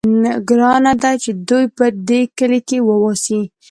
[0.47, 3.41] ګرانه ده چې دوی په دې کلي کې واوسي.